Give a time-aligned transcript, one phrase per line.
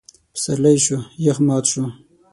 [0.33, 1.83] پسرلی شو؛ يخ مات شو.